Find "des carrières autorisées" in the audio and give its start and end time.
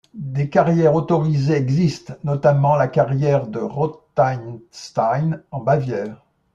0.15-1.53